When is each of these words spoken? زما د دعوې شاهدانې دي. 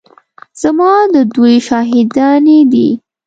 زما 0.61 0.93
د 1.13 1.15
دعوې 1.33 1.55
شاهدانې 1.67 2.59
دي. 2.71 2.89